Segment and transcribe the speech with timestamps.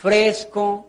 [0.00, 0.86] fresco,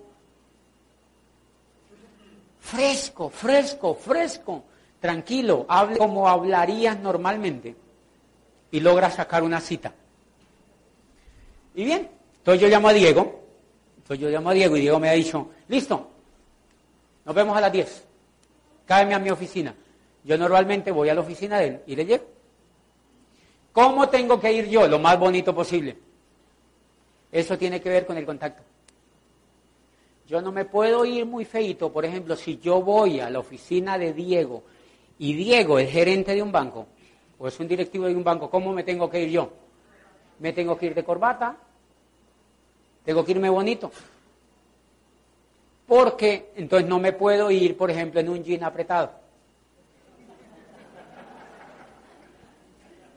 [2.61, 4.63] fresco, fresco, fresco,
[5.01, 7.76] tranquilo, hable como hablarías normalmente
[8.71, 9.94] y logra sacar una cita.
[11.76, 13.42] Y bien, entonces yo llamo a Diego,
[13.97, 16.09] entonces yo llamo a Diego y Diego me ha dicho, listo,
[17.25, 18.05] nos vemos a las 10,
[18.86, 19.75] cáeme a mi oficina.
[20.23, 22.25] Yo normalmente voy a la oficina de él y le llego.
[23.73, 24.88] ¿Cómo tengo que ir yo?
[24.88, 25.98] Lo más bonito posible.
[27.30, 28.64] Eso tiene que ver con el contacto.
[30.31, 33.98] Yo no me puedo ir muy feito, por ejemplo, si yo voy a la oficina
[33.98, 34.63] de Diego
[35.20, 36.88] y Diego es gerente de un banco
[37.38, 39.52] o es un directivo de un banco, ¿cómo me tengo que ir yo?
[40.40, 41.57] Me tengo que ir de corbata,
[43.04, 43.91] tengo que irme bonito.
[45.85, 49.12] Porque entonces no me puedo ir, por ejemplo, en un jean apretado.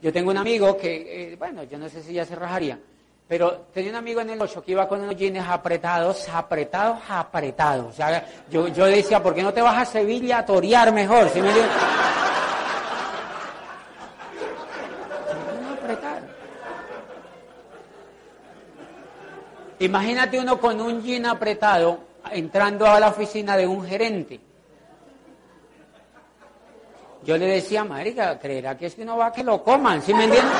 [0.03, 2.81] Yo tengo un amigo que, eh, bueno, yo no sé si ya se rajaría,
[3.27, 7.87] pero tenía un amigo en el 8 que iba con unos jeans apretados, apretados, apretados.
[7.87, 11.29] O sea, yo, yo decía, ¿por qué no te vas a Sevilla a torear mejor?
[11.31, 11.51] ¿Sí me
[19.81, 21.99] Imagínate uno con un jean apretado
[22.31, 24.41] entrando a la oficina de un gerente.
[27.25, 30.13] Yo le decía, marica, creerá que es que uno va a que lo coman, ¿sí
[30.13, 30.55] me entiendes?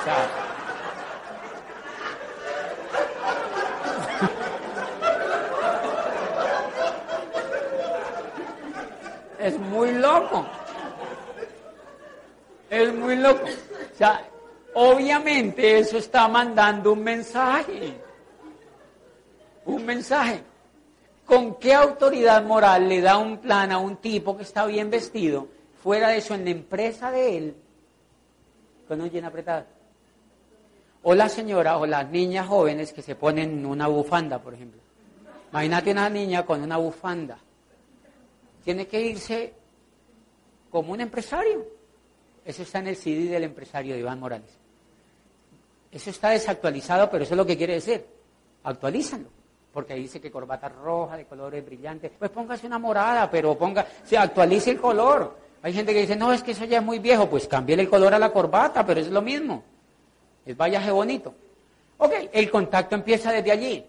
[0.00, 0.26] O sea,
[9.38, 10.46] es muy loco.
[12.70, 13.44] Es muy loco.
[13.44, 14.22] O sea,
[14.74, 17.94] obviamente eso está mandando un mensaje.
[19.66, 20.42] Un mensaje.
[21.24, 25.48] ¿Con qué autoridad moral le da un plan a un tipo que está bien vestido,
[25.82, 27.56] fuera de eso, en la empresa de él,
[28.86, 29.64] con un jean apretado?
[31.02, 34.80] O la señora o las niñas jóvenes que se ponen una bufanda, por ejemplo.
[35.50, 37.38] Imagínate una niña con una bufanda.
[38.64, 39.54] Tiene que irse
[40.70, 41.66] como un empresario.
[42.44, 44.63] Eso está en el CD del empresario de Iván Morales.
[45.94, 48.04] Eso está desactualizado, pero eso es lo que quiere decir.
[48.64, 49.28] Actualízalo
[49.74, 52.12] porque ahí dice que corbata roja, de colores brillantes.
[52.16, 55.36] Pues póngase una morada, pero ponga, se actualice el color.
[55.62, 57.88] Hay gente que dice, no, es que eso ya es muy viejo, pues cambie el
[57.90, 59.64] color a la corbata, pero es lo mismo.
[60.46, 61.34] Es vallaje bonito.
[61.98, 63.84] Ok, el contacto empieza desde allí.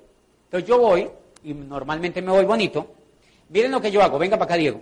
[0.45, 1.07] Entonces yo voy,
[1.43, 2.87] y normalmente me voy bonito.
[3.49, 4.81] Miren lo que yo hago, venga para acá, Diego.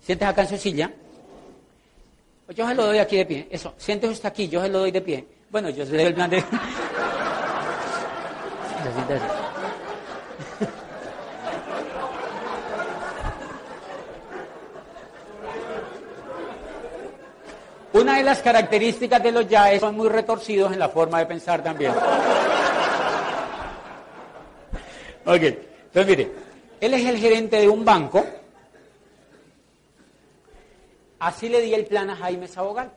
[0.00, 0.92] Siéntese acá en su silla.
[2.54, 3.48] Yo se lo doy aquí de pie.
[3.50, 5.26] Eso, siéntese usted aquí, yo se lo doy de pie.
[5.54, 6.42] Bueno, yo soy el plan de...
[17.92, 21.62] Una de las características de los yaes son muy retorcidos en la forma de pensar
[21.62, 21.92] también.
[25.24, 26.32] ok, entonces mire,
[26.80, 28.26] él es el gerente de un banco.
[31.20, 32.90] Así le di el plan a Jaime Sabogal.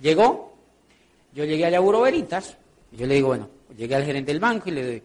[0.00, 0.53] Llegó,
[1.34, 2.56] yo llegué a Buro Veritas,
[2.92, 5.02] y yo le digo, bueno, llegué al gerente del banco y le doy,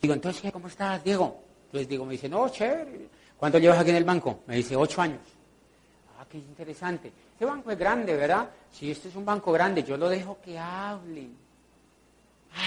[0.00, 1.42] digo, entonces, ¿cómo estás, Diego?
[1.66, 3.08] Entonces digo, me dice, no, chévere.
[3.36, 4.40] ¿Cuánto llevas aquí en el banco?
[4.46, 5.20] Me dice, ocho años
[6.34, 7.12] qué interesante.
[7.32, 8.50] Este banco es grande, ¿verdad?
[8.72, 11.28] Si este es un banco grande, yo lo dejo que hable.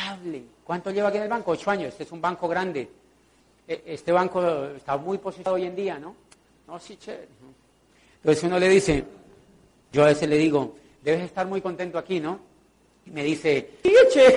[0.07, 0.43] Hable.
[0.63, 1.51] ¿Cuánto lleva aquí en el banco?
[1.51, 1.89] Ocho años.
[1.89, 2.89] Este es un banco grande.
[3.67, 6.15] E, este banco está muy posicionado hoy en día, ¿no?
[6.65, 7.27] No, sí, chévere.
[8.17, 9.03] Entonces uno le dice,
[9.91, 12.39] yo a veces le digo, debes estar muy contento aquí, ¿no?
[13.07, 14.19] Y me dice, sí.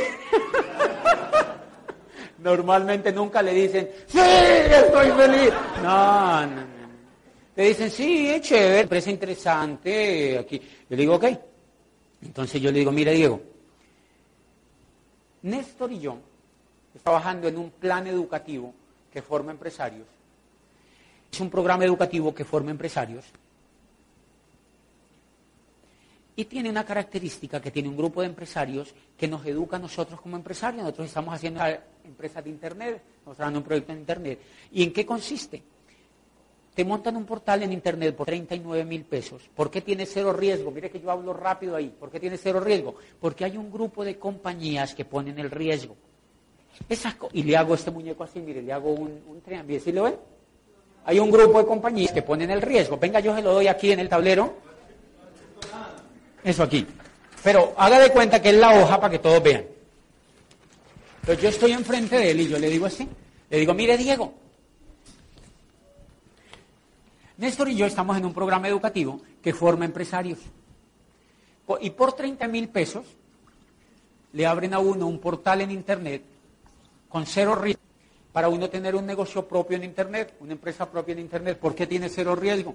[2.39, 5.53] Normalmente nunca le dicen, sí, estoy feliz.
[5.83, 6.81] No, no, no.
[7.57, 10.39] Le dicen, sí, es chévere, parece interesante.
[10.39, 10.59] Aquí.
[10.59, 11.25] Yo le digo, ok.
[12.23, 13.41] Entonces yo le digo, mire Diego,
[15.43, 16.19] Néstor y yo
[16.95, 18.75] estamos trabajando en un plan educativo
[19.13, 20.07] que forma empresarios.
[21.33, 23.25] Es un programa educativo que forma empresarios.
[26.41, 30.23] Y tiene una característica que tiene un grupo de empresarios que nos educa a nosotros
[30.23, 30.85] como empresarios.
[30.85, 31.61] Nosotros estamos haciendo
[32.03, 34.39] empresas de Internet, estamos trabajando un proyecto en Internet.
[34.73, 35.63] ¿Y en qué consiste?
[36.75, 39.51] te montan un portal en internet por 39 mil pesos.
[39.55, 40.71] ¿Por qué tiene cero riesgo?
[40.71, 41.89] Mire que yo hablo rápido ahí.
[41.91, 42.95] ¿Por qué tiene cero riesgo?
[43.21, 45.95] Porque hay un grupo de compañías que ponen el riesgo.
[47.33, 49.79] y le hago este muñeco así, mire, le hago un, un triángulo.
[49.79, 50.07] ¿Sí lo?
[51.05, 52.97] Hay un grupo de compañías que ponen el riesgo.
[52.97, 54.70] Venga, yo se lo doy aquí en el tablero.
[56.45, 56.87] Eso aquí.
[57.43, 59.65] Pero haga de cuenta que es la hoja para que todos vean.
[61.21, 63.09] Entonces yo estoy enfrente de él y yo le digo así.
[63.51, 64.35] Le digo, mire Diego,
[67.41, 70.39] Néstor y yo estamos en un programa educativo que forma empresarios.
[71.81, 73.07] Y por 30 mil pesos
[74.35, 76.23] le abren a uno un portal en Internet
[77.09, 77.81] con cero riesgo.
[78.33, 81.87] Para uno tener un negocio propio en Internet, una empresa propia en Internet, ¿por qué
[81.87, 82.75] tiene cero riesgo?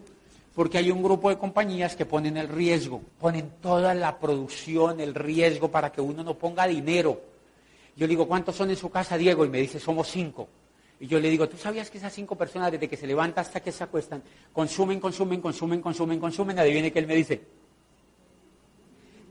[0.56, 5.14] Porque hay un grupo de compañías que ponen el riesgo, ponen toda la producción, el
[5.14, 7.22] riesgo para que uno no ponga dinero.
[7.98, 9.44] Yo le digo, ¿cuántos son en su casa, Diego?
[9.44, 10.48] Y me dice, somos cinco.
[10.98, 13.60] Y yo le digo, ¿tú sabías que esas cinco personas, desde que se levanta hasta
[13.60, 14.24] que se acuestan,
[14.54, 16.58] consumen, consumen, consumen, consumen, consumen?
[16.58, 17.42] Adivine que él me dice.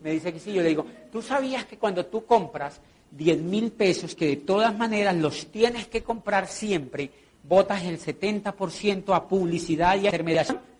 [0.02, 0.52] Me dice que sí.
[0.52, 2.82] Yo le digo, ¿tú sabías que cuando tú compras
[3.12, 7.10] 10 mil pesos, que de todas maneras los tienes que comprar siempre,
[7.42, 10.73] botas el 70% a publicidad y a intermediación?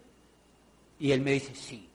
[0.99, 1.89] Y él me dice, sí.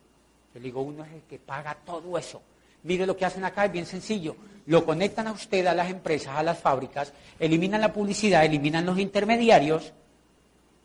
[0.53, 2.41] Yo le digo, uno es el que paga todo eso.
[2.83, 4.35] Mire lo que hacen acá, es bien sencillo.
[4.65, 8.99] Lo conectan a usted, a las empresas, a las fábricas, eliminan la publicidad, eliminan los
[8.99, 9.93] intermediarios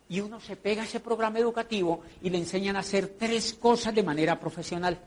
[0.08, 3.94] y uno se pega a ese programa educativo y le enseñan a hacer tres cosas
[3.94, 4.98] de manera profesional.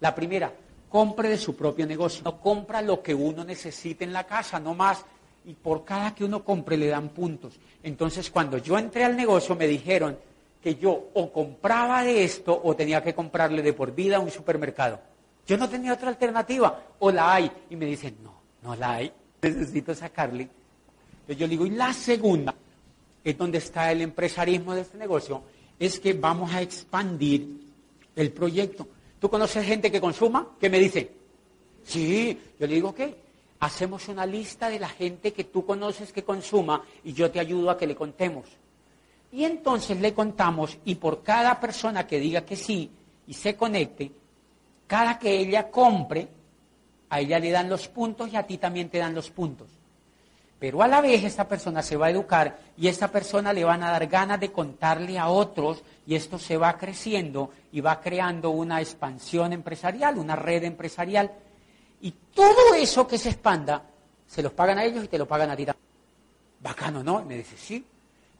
[0.00, 0.52] La primera,
[0.88, 2.22] compre de su propio negocio.
[2.24, 5.04] No compra lo que uno necesite en la casa, no más.
[5.44, 7.58] Y por cada que uno compre le dan puntos.
[7.82, 10.18] Entonces, cuando yo entré al negocio, me dijeron
[10.62, 14.30] que yo o compraba de esto o tenía que comprarle de por vida a un
[14.30, 15.00] supermercado.
[15.46, 16.80] Yo no tenía otra alternativa.
[17.00, 17.50] O la hay.
[17.70, 19.12] Y me dicen, no, no la hay.
[19.42, 20.48] Necesito sacarle.
[21.12, 22.54] Entonces yo digo, y la segunda,
[23.24, 25.42] es donde está el empresarismo de este negocio,
[25.78, 27.60] es que vamos a expandir
[28.14, 28.86] el proyecto.
[29.18, 30.48] ¿Tú conoces gente que consuma?
[30.60, 31.10] ¿Qué me dice?
[31.84, 33.00] Sí, yo le digo, ok,
[33.60, 37.70] hacemos una lista de la gente que tú conoces que consuma y yo te ayudo
[37.70, 38.46] a que le contemos.
[39.32, 42.90] Y entonces le contamos y por cada persona que diga que sí
[43.26, 44.12] y se conecte,
[44.86, 46.28] cada que ella compre,
[47.08, 49.68] a ella le dan los puntos y a ti también te dan los puntos.
[50.58, 53.82] Pero a la vez esta persona se va a educar y esta persona le van
[53.82, 58.50] a dar ganas de contarle a otros y esto se va creciendo y va creando
[58.50, 61.32] una expansión empresarial, una red empresarial.
[62.02, 63.82] Y todo eso que se expanda,
[64.26, 65.86] se los pagan a ellos y te lo pagan a ti también.
[66.60, 67.24] Bacano, ¿no?
[67.24, 67.84] Me dice, sí.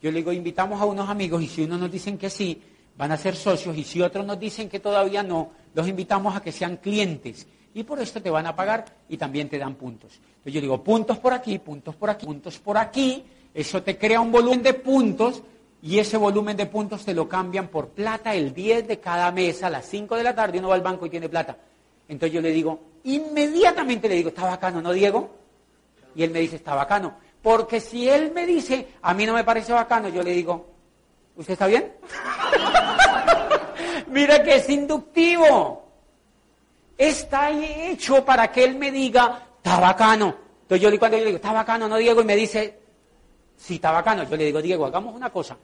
[0.02, 2.60] Yo le digo, invitamos a unos amigos y si uno nos dicen que sí,
[2.96, 6.42] van a ser socios y si otros nos dicen que todavía no, los invitamos a
[6.42, 10.12] que sean clientes y por esto te van a pagar y también te dan puntos.
[10.14, 14.20] Entonces yo digo, puntos por aquí, puntos por aquí, puntos por aquí, eso te crea
[14.20, 15.42] un volumen de puntos
[15.80, 19.62] y ese volumen de puntos te lo cambian por plata el 10 de cada mes
[19.62, 21.56] a las 5 de la tarde uno va al banco y tiene plata.
[22.08, 25.30] Entonces yo le digo, inmediatamente le digo, está bacano, ¿no, Diego?
[26.14, 27.14] Y él me dice, está bacano.
[27.42, 30.66] Porque si él me dice, a mí no me parece bacano, yo le digo,
[31.36, 31.92] ¿usted está bien?
[34.08, 35.82] Mira que es inductivo.
[36.96, 40.36] Está hecho para que él me diga, está bacano.
[40.62, 42.78] Entonces yo cuando yo le digo, está bacano, no Diego, y me dice,
[43.56, 44.22] sí, está bacano.
[44.22, 45.56] Yo le digo, Diego, hagamos una cosa.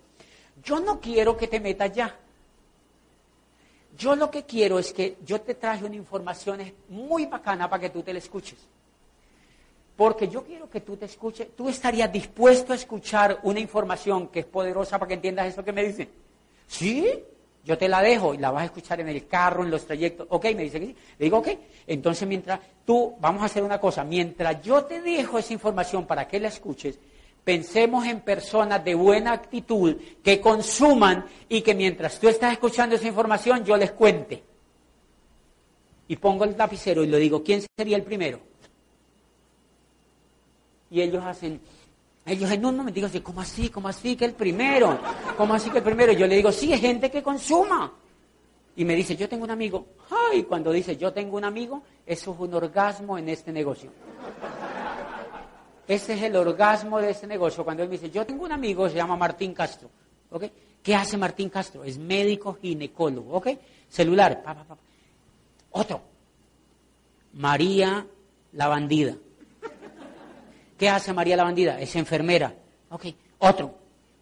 [0.65, 2.15] Yo no quiero que te metas ya.
[3.97, 7.91] Yo lo que quiero es que yo te traje una información muy bacana para que
[7.91, 8.59] tú te la escuches.
[9.99, 11.49] Porque yo quiero que tú te escuches.
[11.57, 15.73] ¿Tú estarías dispuesto a escuchar una información que es poderosa para que entiendas eso que
[15.73, 16.09] me dicen?
[16.69, 17.05] ¿Sí?
[17.65, 20.29] Yo te la dejo y la vas a escuchar en el carro, en los trayectos.
[20.31, 20.97] Ok, me dice que sí.
[21.19, 21.49] Le digo, ok.
[21.89, 24.05] Entonces, mientras tú, vamos a hacer una cosa.
[24.05, 26.97] Mientras yo te dejo esa información para que la escuches,
[27.43, 33.09] pensemos en personas de buena actitud que consuman y que mientras tú estás escuchando esa
[33.09, 34.45] información, yo les cuente.
[36.07, 38.39] Y pongo el lapicero y le digo, ¿quién sería el primero?
[40.91, 41.61] Y ellos hacen,
[42.25, 43.69] ellos en un momento digo, ¿cómo así?
[43.69, 44.99] ¿Cómo así que el primero?
[45.37, 46.13] ¿Cómo así que el primero?
[46.13, 47.93] Yo le digo, sí, es gente que consuma.
[48.77, 49.87] Y me dice, yo tengo un amigo.
[50.31, 53.91] Ay, cuando dice yo tengo un amigo, eso es un orgasmo en este negocio.
[55.89, 57.65] Ese es el orgasmo de este negocio.
[57.65, 59.91] Cuando él me dice, yo tengo un amigo, se llama Martín Castro.
[60.31, 60.45] ¿Ok?
[60.83, 61.83] ¿Qué hace Martín Castro?
[61.83, 63.33] Es médico ginecólogo.
[63.33, 63.49] ¿Ok?
[63.89, 64.45] Celular.
[65.71, 66.03] Otro.
[67.33, 68.07] María
[68.53, 69.17] la bandida.
[70.79, 71.81] ¿Qué hace María la bandida?
[71.81, 72.55] Es enfermera.
[72.91, 73.07] Ok.
[73.39, 73.75] Otro.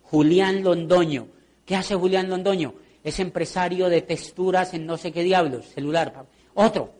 [0.05, 1.29] Julián Londoño.
[1.67, 2.73] ¿Qué hace Julián Londoño?
[3.05, 5.67] Es empresario de texturas en no sé qué diablos.
[5.67, 6.25] Celular.
[6.55, 6.91] Otro.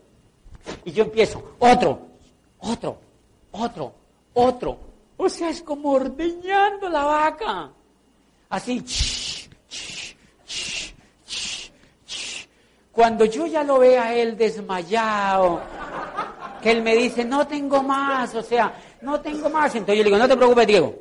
[0.85, 1.55] Y yo empiezo.
[1.57, 2.07] Otro.
[2.59, 2.99] Otro.
[3.51, 3.93] Otro.
[4.33, 4.79] Otro.
[5.17, 7.71] O sea, es como ordeñando la vaca.
[8.49, 8.83] Así.
[12.91, 15.61] Cuando yo ya lo vea a él desmayado,
[16.61, 19.75] que él me dice, no tengo más, o sea, no tengo más.
[19.75, 20.95] Entonces yo le digo, no te preocupes, Diego,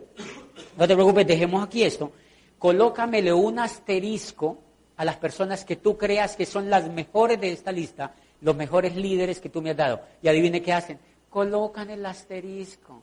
[0.77, 2.13] no te preocupes, dejemos aquí esto.
[2.59, 4.59] Colócamele un asterisco
[4.97, 8.97] a las personas que tú creas que son las mejores de esta lista, los mejores
[8.97, 10.01] líderes que tú me has dado.
[10.23, 10.99] Y adivine qué hacen.
[11.29, 13.03] Colocan el asterisco.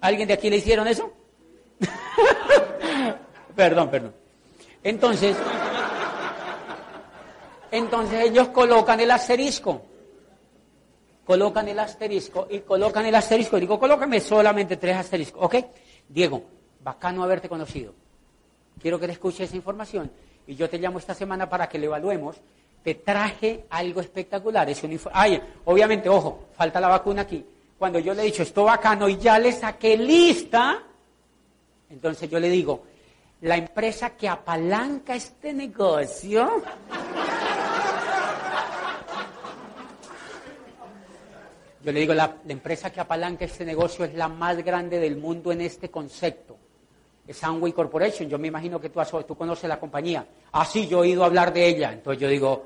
[0.00, 1.12] ¿Alguien de aquí le hicieron eso?
[3.56, 4.14] perdón, perdón.
[4.82, 5.36] Entonces,
[7.70, 9.82] entonces ellos colocan el asterisco.
[11.24, 13.56] Colocan el asterisco y colocan el asterisco.
[13.56, 15.42] Y digo, colócame solamente tres asteriscos.
[15.44, 15.56] ¿Ok?
[16.08, 16.42] Diego,
[16.82, 17.94] bacano haberte conocido.
[18.80, 20.10] Quiero que te escuches esa información
[20.46, 22.36] y yo te llamo esta semana para que lo evaluemos.
[22.82, 24.68] Te traje algo espectacular.
[24.68, 27.44] Es un Ay, obviamente, ojo, falta la vacuna aquí.
[27.78, 30.82] Cuando yo le he dicho esto bacano y ya le saqué lista,
[31.88, 32.82] entonces yo le digo,
[33.40, 36.62] la empresa que apalanca este negocio
[41.84, 45.52] Yo le digo, la, empresa que apalanca este negocio es la más grande del mundo
[45.52, 46.56] en este concepto.
[47.28, 48.26] Es Amway Corporation.
[48.26, 50.26] Yo me imagino que tú, tú conoces la compañía.
[50.52, 51.92] Ah, sí, yo he oído hablar de ella.
[51.92, 52.64] Entonces yo digo,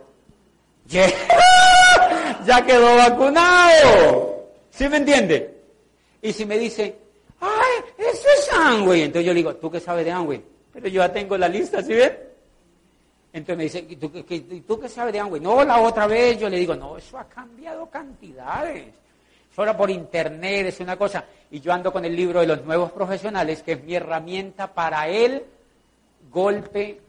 [0.87, 4.51] ya quedó vacunado.
[4.71, 5.63] ¿Sí me entiende?
[6.23, 6.97] Y si me dice,
[7.41, 9.03] ay, eso es Amway.
[9.03, 10.41] Entonces yo le digo, ¿tú qué sabes de Amway?
[10.73, 12.13] Pero yo ya tengo la lista, ¿sí ves?
[13.33, 14.11] Entonces me dice, ¿y tú,
[14.65, 15.41] tú qué sabes de Amway?
[15.41, 19.08] No, la otra vez yo le digo, no, eso ha cambiado cantidades
[19.63, 21.25] ahora por internet, es una cosa.
[21.51, 25.09] Y yo ando con el libro de los nuevos profesionales, que es mi herramienta para
[25.09, 25.45] el
[26.31, 27.01] golpe,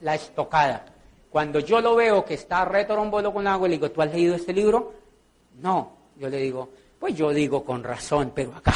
[0.00, 0.86] la estocada.
[1.30, 4.52] Cuando yo lo veo que está retorombolo con agua, le digo, ¿tú has leído este
[4.52, 4.92] libro?
[5.60, 5.96] No.
[6.16, 8.74] Yo le digo, pues yo digo con razón, pero acá.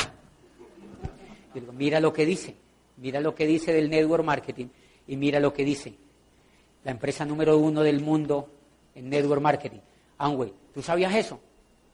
[1.55, 2.55] Yo digo, mira lo que dice,
[2.97, 4.67] mira lo que dice del network marketing
[5.07, 5.95] y mira lo que dice
[6.85, 8.49] la empresa número uno del mundo
[8.95, 9.81] en network marketing,
[10.19, 10.53] Amway.
[10.73, 11.41] ¿Tú sabías eso?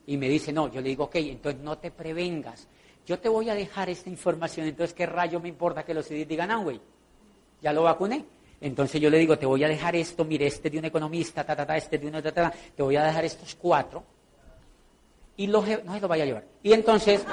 [0.07, 2.67] Y me dice, no, yo le digo, ok, entonces no te prevengas.
[3.07, 6.29] Yo te voy a dejar esta información, entonces qué rayo me importa que los CDs
[6.29, 6.81] digan, ah, güey,
[7.61, 8.25] ya lo vacuné.
[8.61, 11.57] Entonces yo le digo, te voy a dejar esto, mire, este de un economista, ta,
[11.57, 14.05] ta, ta, este de un, ta, ta, te voy a dejar estos cuatro.
[15.37, 16.45] Y los, no se los vaya a llevar.
[16.63, 17.25] Y entonces,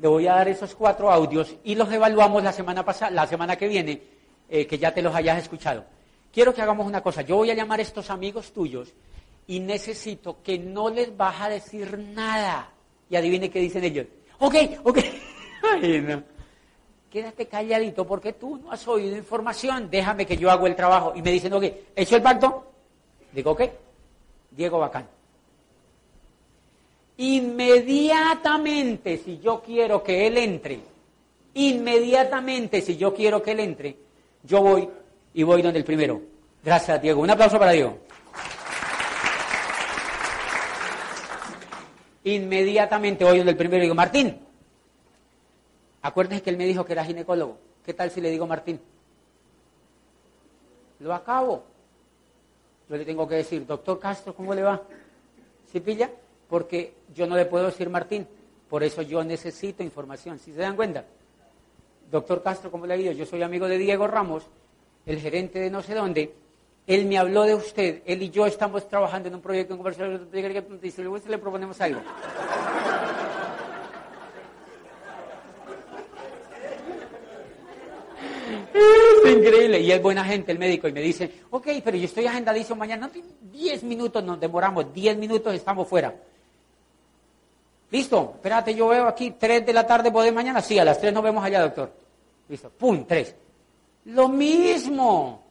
[0.00, 3.56] le voy a dar esos cuatro audios y los evaluamos la semana pasada, la semana
[3.56, 4.02] que viene,
[4.48, 5.84] eh, que ya te los hayas escuchado.
[6.32, 7.22] Quiero que hagamos una cosa.
[7.22, 8.92] Yo voy a llamar a estos amigos tuyos
[9.46, 12.72] y necesito que no les vas a decir nada.
[13.08, 14.06] Y adivine qué dicen ellos.
[14.38, 14.98] Ok, ok.
[15.62, 16.22] Ay, no.
[17.10, 19.88] Quédate calladito porque tú no has oído información.
[19.90, 21.12] Déjame que yo hago el trabajo.
[21.14, 22.72] Y me dicen, ok, ¿hecho el pacto?
[23.32, 23.62] Digo, ok.
[24.50, 25.08] Diego Bacán.
[27.18, 30.80] Inmediatamente, si yo quiero que él entre,
[31.54, 33.96] inmediatamente, si yo quiero que él entre,
[34.42, 34.88] yo voy
[35.32, 36.20] y voy donde el primero.
[36.62, 37.22] Gracias, Diego.
[37.22, 38.00] Un aplauso para Diego.
[42.26, 44.36] Inmediatamente voy del primero digo, Martín,
[46.02, 47.56] acuérdese que él me dijo que era ginecólogo.
[47.84, 48.80] ¿Qué tal si le digo Martín?
[50.98, 51.62] Lo acabo.
[52.90, 54.82] Yo le tengo que decir, doctor Castro, ¿cómo le va?
[55.70, 56.10] ¿Sí pilla?
[56.48, 58.26] Porque yo no le puedo decir Martín.
[58.68, 60.40] Por eso yo necesito información.
[60.40, 61.04] ¿Sí se dan cuenta?
[62.10, 63.12] Doctor Castro, ¿cómo le ha ido?
[63.12, 64.42] Yo soy amigo de Diego Ramos,
[65.06, 66.34] el gerente de no sé dónde,
[66.86, 70.28] él me habló de usted, él y yo estamos trabajando en un proyecto en comercial,
[70.32, 72.00] y le proponemos algo.
[79.24, 79.80] Es increíble.
[79.80, 83.10] Y es buena gente el médico y me dice, ok, pero yo estoy agendadísimo mañana.
[83.12, 86.14] No, 10 minutos nos demoramos, 10 minutos estamos fuera.
[87.90, 90.60] Listo, espérate, yo veo aquí 3 de la tarde, ¿podés mañana?
[90.60, 91.92] Sí, a las 3 nos vemos allá, doctor.
[92.48, 93.34] Listo, pum, 3.
[94.06, 95.45] Lo mismo.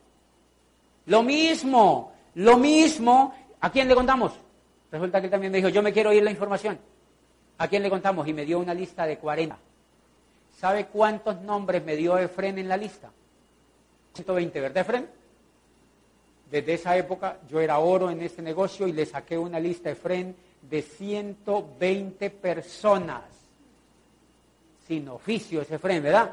[1.06, 3.34] Lo mismo, lo mismo.
[3.62, 4.34] ¿A quién le contamos?
[4.92, 6.80] Resulta que él también me dijo, yo me quiero oír la información.
[7.58, 8.28] ¿A quién le contamos?
[8.28, 9.58] Y me dio una lista de 40.
[10.58, 13.12] ¿Sabe cuántos nombres me dio Efren en la lista?
[14.14, 15.10] 120, ¿verdad, Efren?
[16.50, 20.36] Desde esa época yo era oro en este negocio y le saqué una lista Efren
[20.62, 23.24] de 120 personas.
[24.88, 26.32] Sin oficio ese Efren, ¿verdad?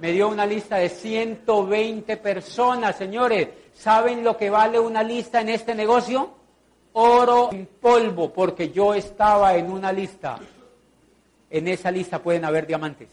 [0.00, 3.48] Me dio una lista de 120 personas, señores.
[3.74, 6.30] ¿Saben lo que vale una lista en este negocio?
[6.92, 10.38] Oro en polvo, porque yo estaba en una lista.
[11.50, 13.08] En esa lista pueden haber diamantes.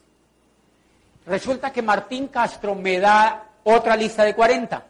[1.25, 4.85] Resulta que Martín Castro me da otra lista de 40.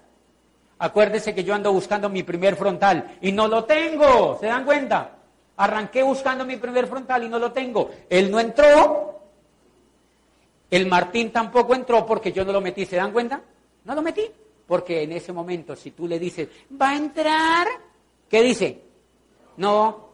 [0.80, 4.38] Acuérdese que yo ando buscando mi primer frontal y no lo tengo.
[4.40, 5.12] ¿Se dan cuenta?
[5.58, 7.92] Arranqué buscando mi primer frontal y no lo tengo.
[8.10, 9.13] Él no entró
[10.76, 13.42] el Martín tampoco entró porque yo no lo metí, ¿se dan cuenta?
[13.86, 14.24] No lo metí.
[14.66, 16.48] Porque en ese momento, si tú le dices,
[16.82, 17.68] va a entrar,
[18.28, 18.82] ¿qué dice?
[19.58, 20.10] No.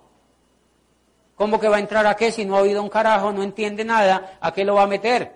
[1.36, 3.86] ¿Cómo que va a entrar a qué si no ha oído un carajo, no entiende
[3.86, 4.38] nada?
[4.42, 5.32] ¿A qué lo va a meter?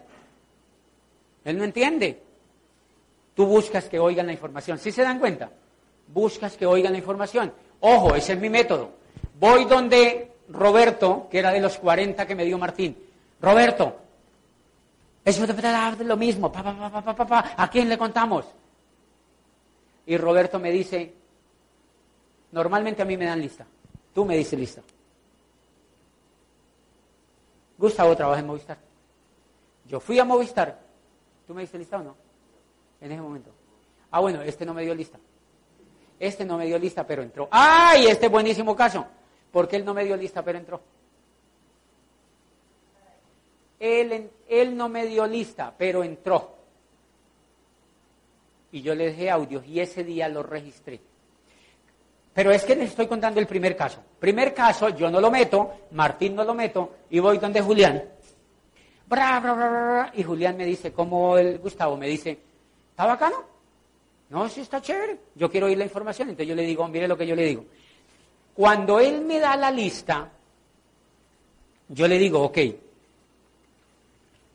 [1.45, 2.21] Él no entiende.
[3.33, 4.77] Tú buscas que oigan la información.
[4.77, 5.49] ¿Sí se dan cuenta?
[6.07, 7.53] Buscas que oigan la información.
[7.79, 8.91] Ojo, ese es mi método.
[9.39, 12.97] Voy donde Roberto, que era de los 40 que me dio Martín.
[13.39, 14.02] Roberto,
[15.25, 16.51] es lo mismo.
[16.51, 18.45] Pa, pa, pa, ¿A quién le contamos?
[20.05, 21.13] Y Roberto me dice,
[22.53, 23.65] Normalmente a mí me dan lista.
[24.13, 24.81] Tú me dices lista.
[27.79, 28.77] Gustavo trabaja en Movistar.
[29.87, 30.79] Yo fui a Movistar.
[31.47, 32.15] ¿Tú me diste lista o no?
[33.01, 33.49] En ese momento.
[34.11, 35.17] Ah, bueno, este no me dio lista.
[36.19, 37.49] Este no me dio lista, pero entró.
[37.49, 38.05] ¡Ay!
[38.05, 39.03] Este buenísimo caso.
[39.51, 40.79] Porque él no me dio lista, pero entró.
[43.83, 46.55] Él, no me dio lista, pero entró.
[48.71, 51.01] Y yo le dejé audios y ese día lo registré.
[52.33, 54.01] Pero es que les estoy contando el primer caso.
[54.19, 58.01] Primer caso, yo no lo meto, Martín no lo meto, y voy donde Julián.
[59.05, 62.39] Bra, bra, bra, y Julián me dice, como el Gustavo me dice,
[62.89, 63.43] ¿está bacano?
[64.29, 65.19] No, sí está chévere.
[65.35, 66.29] Yo quiero oír la información.
[66.29, 67.65] Entonces yo le digo, mire lo que yo le digo.
[68.55, 70.31] Cuando él me da la lista,
[71.89, 72.57] yo le digo, ok,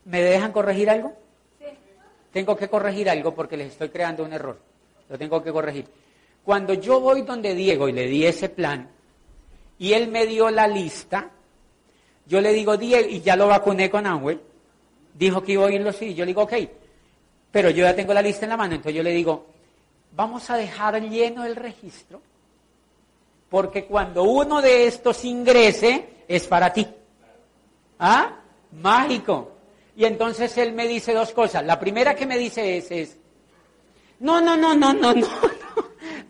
[0.09, 1.13] ¿me dejan corregir algo?
[1.59, 1.65] Sí.
[2.33, 4.59] Tengo que corregir algo porque les estoy creando un error.
[5.07, 5.85] Lo tengo que corregir.
[6.43, 8.89] Cuando yo voy donde Diego y le di ese plan,
[9.77, 11.29] y él me dio la lista,
[12.25, 14.41] yo le digo, Diego, y ya lo vacuné con Amwell,
[15.13, 16.53] dijo que iba a oírlo sí, yo le digo, ok,
[17.51, 19.45] pero yo ya tengo la lista en la mano, entonces yo le digo,
[20.15, 22.21] vamos a dejar lleno el registro,
[23.49, 26.87] porque cuando uno de estos ingrese, es para ti.
[27.99, 28.39] ¿Ah?
[28.71, 29.58] Mágico.
[29.99, 31.65] Y entonces él me dice dos cosas.
[31.65, 33.17] La primera que me dice es, es
[34.21, 35.27] no, no, no, no, no, no,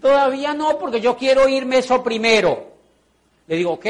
[0.01, 2.71] todavía no, porque yo quiero irme eso primero.
[3.45, 3.85] Le digo, ok,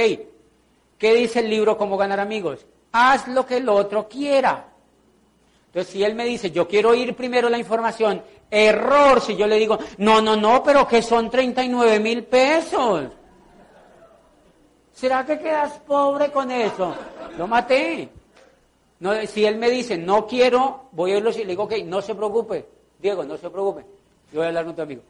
[0.97, 2.65] ¿qué dice el libro Cómo ganar amigos?
[2.91, 4.67] Haz lo que el otro quiera.
[5.67, 8.21] Entonces, si él me dice, yo quiero ir primero la información,
[8.51, 13.05] error si yo le digo, no, no, no, pero que son 39 mil pesos.
[14.91, 16.93] ¿Será que quedas pobre con eso?
[17.37, 18.18] Lo maté.
[18.99, 22.01] No, si él me dice, no quiero, voy a irlo y le digo, ok, no
[22.01, 22.65] se preocupe,
[22.99, 23.85] Diego, no se preocupe,
[24.31, 25.01] yo voy a hablar con tu amigo.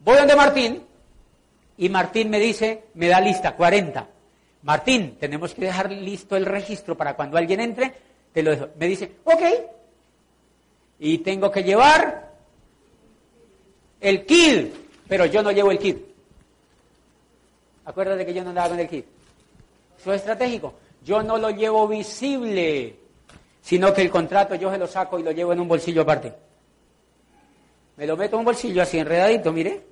[0.00, 0.82] Voy donde Martín
[1.78, 4.08] y Martín me dice, me da lista, 40.
[4.62, 7.94] Martín, tenemos que dejar listo el registro para cuando alguien entre,
[8.32, 8.68] te lo dejo.
[8.78, 9.42] Me dice, ok,
[10.98, 12.32] y tengo que llevar
[14.00, 14.74] el kit,
[15.06, 15.98] pero yo no llevo el kit.
[17.84, 19.06] Acuérdate que yo no andaba con el kit.
[20.00, 20.74] Eso es estratégico.
[21.04, 22.96] Yo no lo llevo visible,
[23.66, 26.32] sino que el contrato yo se lo saco y lo llevo en un bolsillo aparte.
[27.96, 29.82] Me lo meto en un bolsillo así enredadito, mire.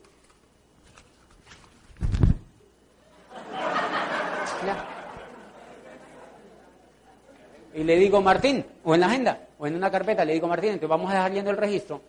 [7.75, 10.71] Y le digo, Martín, o en la agenda, o en una carpeta, le digo, Martín,
[10.71, 12.01] entonces vamos a dejar yendo el registro,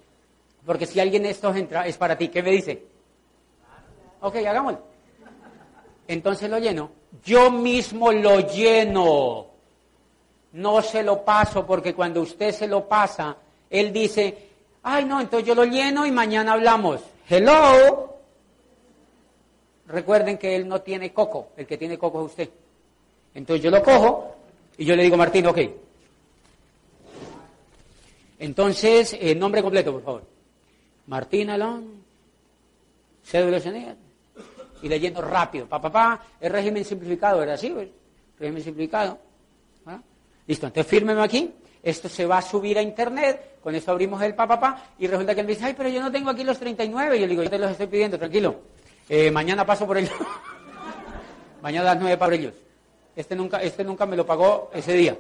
[0.68, 2.28] porque si alguien de estos entra, es para ti.
[2.28, 2.86] ¿Qué me dice?
[4.22, 4.84] Ok, hagámoslo.
[6.08, 6.92] Entonces lo lleno.
[7.24, 9.55] Yo mismo lo lleno.
[10.56, 13.38] No se lo paso, porque cuando usted se lo pasa,
[13.70, 14.50] él dice,
[14.84, 17.02] ay no, entonces yo lo lleno y mañana hablamos.
[17.30, 18.16] Hello.
[19.88, 22.50] Recuerden que él no tiene coco, el que tiene coco es usted.
[23.34, 24.36] Entonces yo lo cojo
[24.78, 25.60] y yo le digo, Martín, ok,
[28.40, 30.24] entonces, el eh, nombre completo, por favor.
[31.08, 32.04] Martín Alón,
[33.24, 33.60] cédula
[34.82, 35.68] y leyendo rápido.
[35.68, 37.58] Pa, pa, pa, el régimen simplificado, ¿verdad?
[37.58, 37.90] Sí, pues,
[38.40, 39.18] régimen simplificado.
[40.48, 41.54] Listo, entonces fírmeme aquí.
[41.82, 45.06] Esto se va a subir a internet, con esto abrimos el pa, pa, pa, y
[45.06, 47.16] resulta que él me dice, ay, pero yo no tengo aquí los 39.
[47.16, 48.56] Y yo le digo, yo te los estoy pidiendo, tranquilo.
[49.08, 50.12] Eh, mañana paso por ellos.
[51.62, 52.56] mañana a las 9 para ellos.
[53.16, 55.16] Este nunca, este nunca me lo pagó ese día.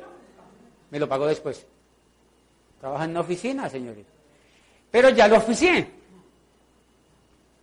[0.89, 1.65] Me lo pagó después.
[2.79, 4.05] Trabaja en una oficina, señores.
[4.89, 5.87] Pero ya lo oficié.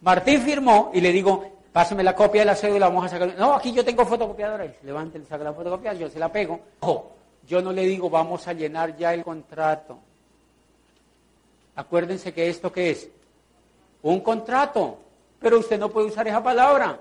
[0.03, 3.35] Martín firmó y le digo, pásame la copia de la cédula, vamos a sacar.
[3.37, 4.72] No, aquí yo tengo fotocopiadora.
[4.83, 6.61] Levante, saca la fotocopia, yo se la pego.
[6.81, 7.12] Ojo,
[7.47, 9.99] yo no le digo, vamos a llenar ya el contrato.
[11.75, 13.09] Acuérdense que esto qué es?
[14.03, 14.99] Un contrato.
[15.41, 17.01] Pero usted no puede usar esa palabra.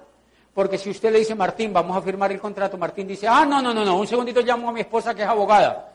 [0.54, 3.62] Porque si usted le dice, Martín, vamos a firmar el contrato, Martín dice, ah, no,
[3.62, 5.94] no, no, no, un segundito llamo a mi esposa que es abogada.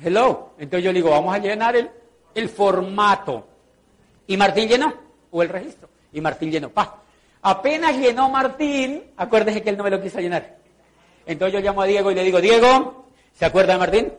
[0.00, 0.50] Hello.
[0.58, 1.90] Entonces yo le digo, vamos a llenar el,
[2.34, 3.46] el formato.
[4.26, 4.92] Y Martín llenó,
[5.30, 5.88] o el registro.
[6.12, 6.68] Y Martín llenó.
[6.68, 6.98] Pa.
[7.42, 10.57] Apenas llenó Martín, acuérdese que él no me lo quiso llenar.
[11.28, 14.12] Entonces yo llamo a Diego y le digo, Diego, ¿se acuerda de Martín?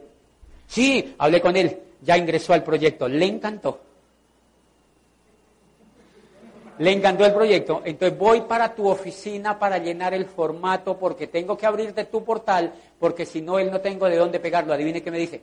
[0.67, 3.81] Sí, hablé con él, ya ingresó al proyecto, le encantó.
[6.77, 11.57] Le encantó el proyecto, entonces voy para tu oficina para llenar el formato porque tengo
[11.57, 14.71] que abrirte tu portal porque si no él no tengo de dónde pegarlo.
[14.71, 15.41] Adivine qué me dice.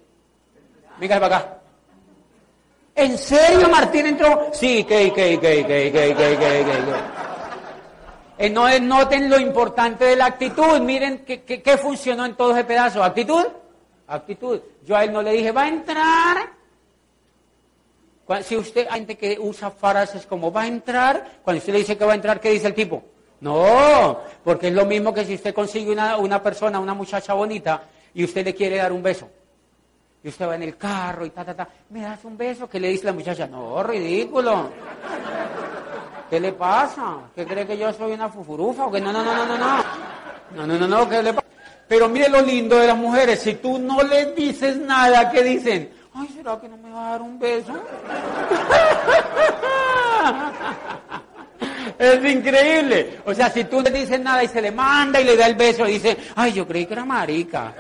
[0.99, 1.59] Venga para acá.
[2.95, 4.51] ¿En serio Martín entró?
[4.53, 7.26] Sí, que, que, que, que, que, que, que,
[8.51, 10.81] no noten lo importante de la actitud.
[10.81, 13.03] Miren qué funcionó en todo ese pedazo.
[13.03, 13.45] ¿Actitud?
[14.07, 14.61] Actitud.
[14.85, 16.57] Yo a él no le dije, va a entrar.
[18.43, 21.97] Si usted, hay gente que usa frases como va a entrar, cuando usted le dice
[21.97, 23.05] que va a entrar, ¿qué dice el tipo?
[23.41, 27.83] No, porque es lo mismo que si usted consigue una, una persona, una muchacha bonita,
[28.15, 29.29] y usted le quiere dar un beso.
[30.25, 31.69] Y usted va en el carro y ta, ta, ta.
[31.91, 32.69] ¿Me das un beso?
[32.69, 33.47] ¿Qué le dice la muchacha?
[33.47, 34.71] No, ridículo.
[36.29, 37.19] ¿Qué le pasa?
[37.35, 38.87] ¿Qué cree que yo soy una fufurufa?
[38.87, 39.85] ¿O que no, no, no, no, no, no?
[40.57, 41.47] No, no, no, no, ¿qué le pasa?
[41.89, 43.41] Pero mire lo lindo de las mujeres.
[43.41, 45.93] Si tú no les dices nada, ¿qué dicen?
[46.15, 47.73] Ay, ¿será que no me va a dar un beso?
[51.99, 53.21] Es increíble.
[53.25, 55.55] O sea, si tú le dices nada y se le manda y le da el
[55.55, 57.73] beso dice, ay, yo creí que era marica.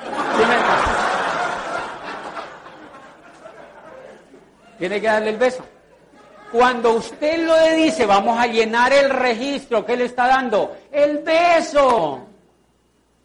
[4.78, 5.64] Tiene que darle el beso.
[6.52, 10.76] Cuando usted lo le dice, vamos a llenar el registro, ¿qué le está dando?
[10.92, 12.20] El beso.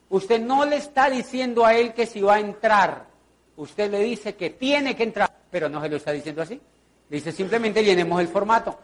[0.10, 3.05] Usted no le está diciendo a él que si va a entrar.
[3.57, 6.60] Usted le dice que tiene que entrar, pero no se lo está diciendo así.
[7.10, 8.77] Le dice simplemente llenemos el formato.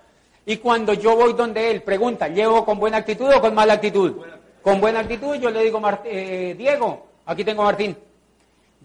[0.45, 4.15] Y cuando yo voy donde él, pregunta, ¿llevo con buena actitud o con mala actitud?
[4.61, 7.97] Con buena actitud, yo le digo, eh, Diego, aquí tengo a Martín.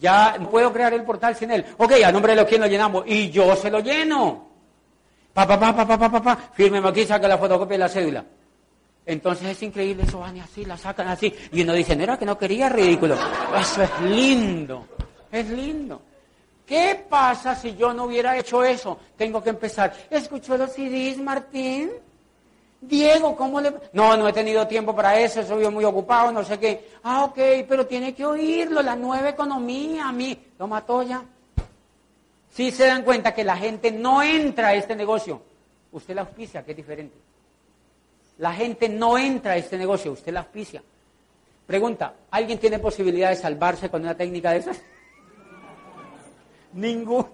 [0.01, 1.65] Ya puedo crear el portal sin él.
[1.77, 3.05] Ok, a nombre de los lo llenamos.
[3.07, 4.52] Y yo se lo lleno.
[5.33, 8.25] Pa, pa, pa, pa, pa, pa, pa, Fírmeme aquí, saca la fotocopia de la cédula.
[9.05, 11.35] Entonces es increíble, eso van y así, la sacan así.
[11.53, 13.17] Y uno dice, no era que no quería, ridículo.
[13.59, 14.87] Eso es lindo,
[15.31, 16.03] es lindo.
[16.67, 18.99] ¿Qué pasa si yo no hubiera hecho eso?
[19.17, 19.93] Tengo que empezar.
[20.09, 21.91] ¿Escuchó los CDs, Martín?
[22.81, 23.73] Diego, ¿cómo le...?
[23.93, 26.91] No, no he tenido tiempo para eso, soy muy ocupado, no sé qué.
[27.03, 30.37] Ah, ok, pero tiene que oírlo, la nueva economía, a mí.
[30.59, 31.23] Lo mató ya.
[32.53, 35.41] Si se dan cuenta que la gente no entra a este negocio,
[35.91, 37.17] usted la auspicia, que es diferente.
[38.39, 40.83] La gente no entra a este negocio, usted la auspicia.
[41.67, 44.83] Pregunta, ¿alguien tiene posibilidad de salvarse con una técnica de esas?
[46.75, 47.31] Ninguno.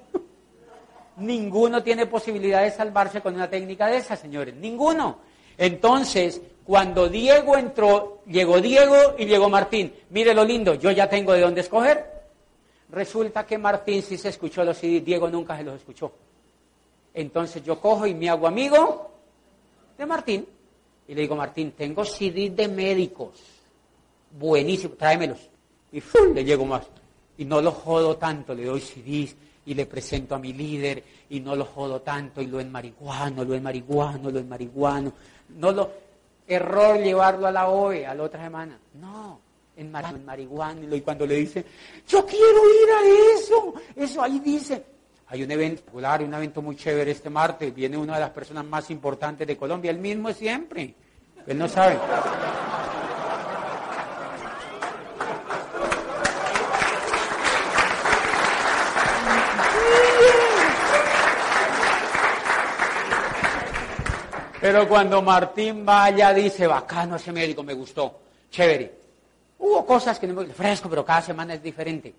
[1.17, 4.55] Ninguno tiene posibilidad de salvarse con una técnica de esas, señores.
[4.55, 5.19] Ninguno.
[5.57, 9.93] Entonces, cuando Diego entró, llegó Diego y llegó Martín.
[10.11, 12.18] Mire lo lindo, yo ya tengo de dónde escoger.
[12.91, 16.13] Resulta que Martín sí se escuchó los CDs, Diego nunca se los escuchó.
[17.13, 19.11] Entonces yo cojo y me hago amigo
[19.97, 20.47] de Martín
[21.07, 23.41] y le digo, Martín, tengo CDs de médicos.
[24.39, 25.49] Buenísimo, tráemelos.
[25.93, 26.35] Y ¡fum!
[26.35, 26.87] le llego más.
[27.39, 29.35] Y no lo jodo tanto, le doy CDs
[29.67, 33.45] y le presento a mi líder y no lo jodo tanto y lo en marihuano,
[33.45, 35.13] lo en marihuano, lo en marihuano.
[35.51, 35.91] No lo
[36.47, 38.79] error llevarlo a la OE a la otra semana.
[38.95, 39.41] No,
[39.79, 40.95] en, marihuana.
[40.95, 41.65] Y cuando le dice,
[42.07, 44.85] yo quiero ir a eso, eso ahí dice.
[45.29, 47.75] Hay un evento popular, un evento muy chévere este martes.
[47.75, 50.95] Viene una de las personas más importantes de Colombia, el mismo siempre.
[51.47, 51.99] Él no sabe.
[64.61, 68.98] Pero cuando Martín vaya, dice, bacano ese médico, me gustó, chévere.
[69.59, 72.15] Hubo cosas que no me fresco, pero cada semana es diferente.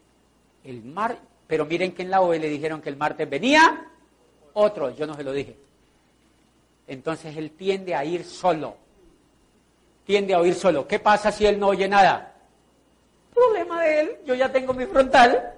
[0.64, 3.86] El mar, pero miren que en la OE le dijeron que el martes venía
[4.54, 5.56] otro, yo no se lo dije.
[6.88, 8.76] Entonces él tiende a ir solo.
[10.06, 10.88] Tiende a oír solo.
[10.88, 12.34] ¿Qué pasa si él no oye nada?
[13.34, 15.54] Problema de él, yo ya tengo mi frontal.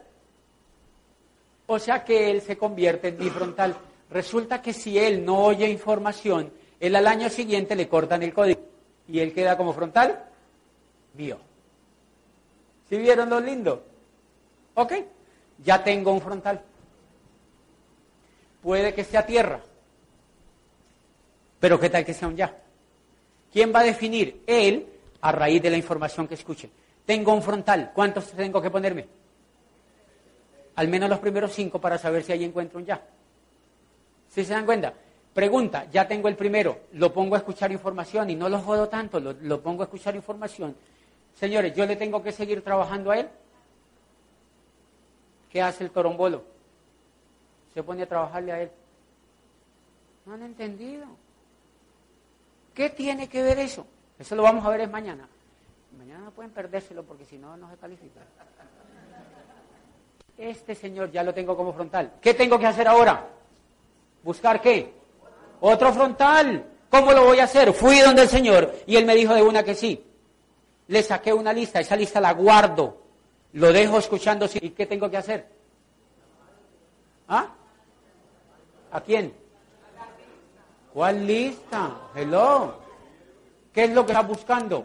[1.68, 3.76] O sea que él se convierte en mi frontal.
[4.10, 8.60] Resulta que si él no oye información, él al año siguiente le cortan el código
[9.08, 10.26] y él queda como frontal
[11.14, 11.38] mío.
[12.92, 13.86] ¿Sí vieron lo lindo?
[14.74, 14.92] Ok,
[15.64, 16.62] ya tengo un frontal.
[18.62, 19.62] Puede que sea tierra,
[21.58, 22.54] pero ¿qué tal que sea un ya?
[23.50, 24.44] ¿Quién va a definir?
[24.46, 24.86] Él,
[25.22, 26.70] a raíz de la información que escuche.
[27.06, 29.08] Tengo un frontal, ¿cuántos tengo que ponerme?
[30.76, 33.02] Al menos los primeros cinco para saber si ahí encuentro un ya.
[34.28, 34.94] ¿Sí se dan cuenta?
[35.34, 39.22] Pregunta, ya tengo el primero, lo pongo a escuchar información y no lo jodo tanto,
[39.22, 40.76] lo, pongo a escuchar información.
[41.36, 43.30] Señores, yo le tengo que seguir trabajando a él.
[45.50, 46.44] ¿Qué hace el torombolo?
[47.74, 48.72] Se pone a trabajarle a él.
[50.26, 51.06] No han entendido.
[52.74, 53.86] ¿Qué tiene que ver eso?
[54.18, 55.28] Eso lo vamos a ver es mañana.
[55.98, 58.22] Mañana no pueden perdérselo porque si no, no se califica.
[60.38, 62.14] Este señor ya lo tengo como frontal.
[62.22, 63.28] ¿Qué tengo que hacer ahora?
[64.24, 64.94] ¿Buscar qué?
[65.60, 66.66] Otro frontal.
[66.90, 67.74] ¿Cómo lo voy a hacer?
[67.74, 70.04] Fui donde el Señor y Él me dijo de una que sí.
[70.88, 73.02] Le saqué una lista, esa lista la guardo,
[73.54, 74.48] lo dejo escuchando.
[74.54, 75.48] ¿Y qué tengo que hacer?
[77.28, 77.48] ¿Ah?
[78.92, 79.34] ¿A quién?
[80.94, 81.92] ¿Cuál lista?
[82.14, 82.76] Hello.
[83.74, 84.84] ¿Qué es lo que está buscando?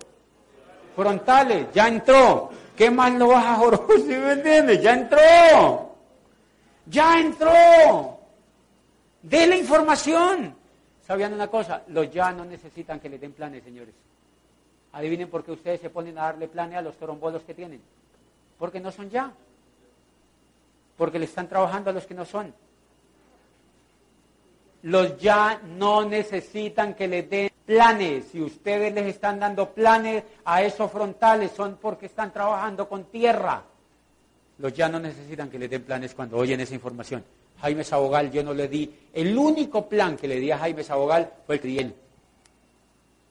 [0.95, 2.51] Frontales, ya entró.
[2.77, 3.81] ¿Qué más lo vas a joder?
[3.97, 4.83] ¿Sí me entiendes?
[4.83, 5.97] Ya entró.
[6.87, 8.21] Ya entró.
[9.23, 10.55] De la información.
[11.05, 11.83] ¿Sabían una cosa?
[11.89, 13.95] Los ya no necesitan que les den planes, señores.
[14.97, 17.83] Adivinen por qué ustedes se ponen a darle planes a los torombolos que tienen.
[18.59, 19.31] Porque no son ya.
[20.97, 22.55] Porque le están trabajando a los que no son.
[24.85, 28.29] Los ya no necesitan que les den planes.
[28.33, 33.65] Si ustedes les están dando planes a esos frontales, son porque están trabajando con tierra.
[34.57, 37.23] Los ya no necesitan que les den planes cuando oyen esa información.
[37.61, 38.91] Jaime Sabogal, yo no le di.
[39.13, 41.95] El único plan que le di a Jaime Sabogal fue el que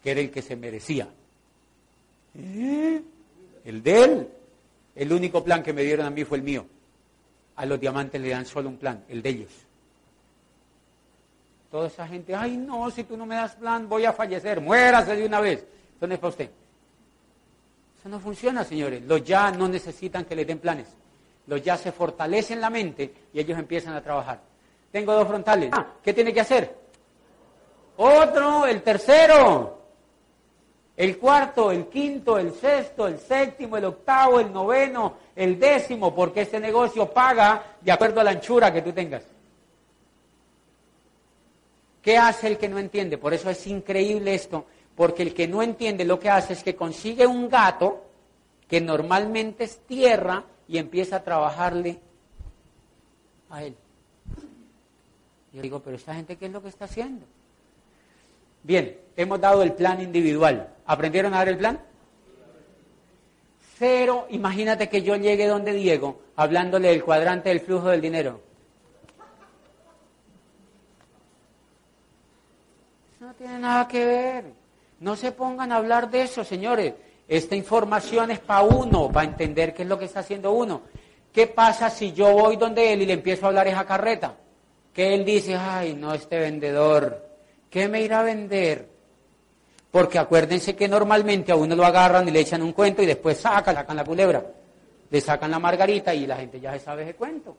[0.03, 1.07] que era el que se merecía.
[2.37, 3.01] ¿Eh?
[3.63, 4.29] El de él.
[4.95, 6.65] El único plan que me dieron a mí fue el mío.
[7.55, 9.51] A los diamantes le dan solo un plan, el de ellos.
[11.71, 15.15] Toda esa gente, ay no, si tú no me das plan voy a fallecer, muérase
[15.15, 15.65] de una vez.
[15.95, 16.49] Eso no es para usted.
[17.99, 19.03] Eso no funciona, señores.
[19.03, 20.87] Los ya no necesitan que les den planes.
[21.47, 24.39] Los ya se fortalecen la mente y ellos empiezan a trabajar.
[24.91, 25.69] Tengo dos frontales.
[25.73, 26.75] Ah, ¿Qué tiene que hacer?
[27.97, 29.74] Otro, el tercero.
[30.97, 36.41] El cuarto, el quinto, el sexto, el séptimo, el octavo, el noveno, el décimo, porque
[36.41, 39.23] este negocio paga de acuerdo a la anchura que tú tengas.
[42.01, 43.17] ¿Qué hace el que no entiende?
[43.17, 46.75] Por eso es increíble esto, porque el que no entiende lo que hace es que
[46.75, 48.05] consigue un gato
[48.69, 51.99] que normalmente es tierra y empieza a trabajarle
[53.49, 53.75] a él.
[55.51, 57.25] Yo digo, pero esta gente, ¿qué es lo que está haciendo?
[58.65, 60.73] Bien, hemos dado el plan individual.
[60.87, 61.79] ¿Aprendieron a dar el plan?
[63.77, 68.41] Cero, imagínate que yo llegue donde Diego, hablándole del cuadrante del flujo del dinero.
[73.15, 74.45] Eso no tiene nada que ver.
[74.99, 76.95] No se pongan a hablar de eso, señores.
[77.27, 80.81] Esta información es para uno, para entender qué es lo que está haciendo uno.
[81.31, 84.35] ¿Qué pasa si yo voy donde él y le empiezo a hablar esa carreta?
[84.91, 87.34] Que él dice, ay, no, este vendedor,
[87.75, 88.87] ¿qué me irá a vender?
[89.91, 93.37] Porque acuérdense que normalmente a uno lo agarran y le echan un cuento y después
[93.37, 94.45] sacan, sacan la culebra,
[95.09, 97.57] le sacan la margarita y la gente ya se sabe ese cuento.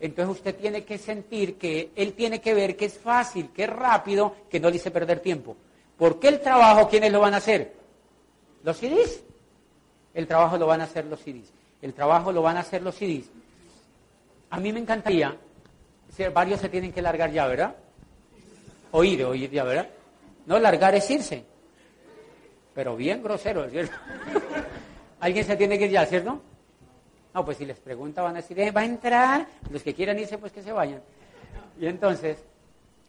[0.00, 3.68] Entonces usted tiene que sentir que él tiene que ver que es fácil, que es
[3.68, 5.54] rápido, que no le hice perder tiempo.
[5.98, 7.74] ¿Por qué el trabajo quiénes lo van a hacer?
[8.64, 9.22] Los CDs.
[10.14, 11.52] El trabajo lo van a hacer los CDs.
[11.82, 13.28] El trabajo lo van a hacer los CDs.
[14.48, 15.36] A mí me encantaría,
[16.32, 17.76] varios se tienen que largar ya, ¿verdad?
[18.92, 19.88] Oír, oír ya, ¿verdad?
[20.46, 21.44] No, largar es irse.
[22.74, 23.96] Pero bien grosero, ¿cierto?
[25.20, 26.40] Alguien se tiene que ir ya, ¿cierto?
[27.34, 30.18] No, pues si les pregunta van a decir, eh, va a entrar, los que quieran
[30.18, 31.02] irse, pues que se vayan.
[31.78, 32.38] Y entonces,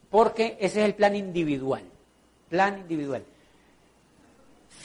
[0.09, 1.83] porque ese es el plan individual,
[2.49, 3.23] plan individual.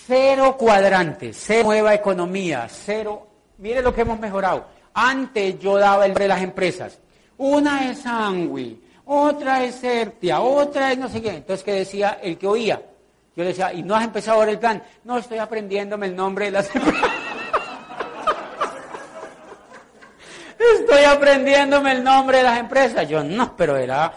[0.07, 3.27] Cero cuadrantes, cero nueva economía, cero.
[3.59, 4.67] Mire lo que hemos mejorado.
[4.93, 6.99] Antes yo daba el de las empresas.
[7.39, 11.31] Una es Angui, otra es Sertia, otra es no sé qué.
[11.31, 12.81] Entonces, ¿qué decía el que oía?
[13.37, 14.83] Yo le decía, ¿y no has empezado a ver el plan?
[15.05, 17.11] No, estoy aprendiéndome el nombre de las empresas.
[20.79, 23.09] estoy aprendiéndome el nombre de las empresas.
[23.09, 24.13] Yo, no, pero era,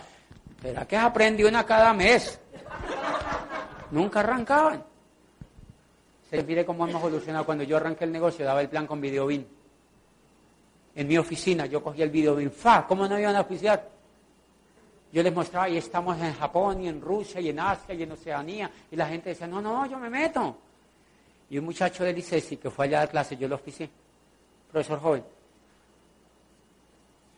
[0.63, 2.39] era que aprendí una cada mes.
[3.91, 4.83] Nunca arrancaban.
[6.29, 7.45] Se mire cómo hemos evolucionado.
[7.45, 9.47] Cuando yo arranqué el negocio, daba el plan con Videobin.
[10.95, 12.51] En mi oficina yo cogía el Videobin.
[12.51, 12.85] ¡Fa!
[12.85, 13.96] ¿Cómo no iban a oficiar?
[15.11, 18.11] Yo les mostraba, y estamos en Japón, y en Rusia, y en Asia, y en
[18.11, 18.69] Oceanía.
[18.91, 20.57] Y la gente decía, no, no, yo me meto.
[21.49, 23.89] Y un muchacho de ICESI que fue allá a clase, yo lo oficié.
[24.71, 25.23] Profesor joven.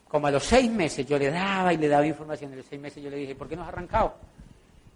[0.08, 2.52] Como a los seis meses yo le daba y le daba información.
[2.54, 4.16] A los seis meses yo le dije, ¿por qué no has arrancado?